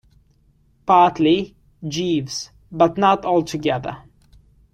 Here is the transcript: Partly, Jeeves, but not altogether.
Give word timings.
Partly, 0.87 1.55
Jeeves, 1.87 2.49
but 2.71 2.97
not 2.97 3.23
altogether. 3.23 3.97